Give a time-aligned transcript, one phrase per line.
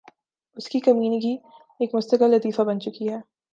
[0.57, 1.35] اس کی کمینگی
[1.79, 3.17] ایک مستقل لطیفہ بن چکی ہے